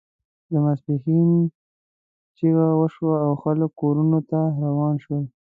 د 0.51 0.53
ماسپښین 0.63 1.29
جمعه 2.37 2.69
وشوه 2.79 3.15
او 3.25 3.31
خلک 3.43 3.71
کورونو 3.81 4.19
ته 4.29 4.39
روان 4.63 4.95
شول. 5.03 5.23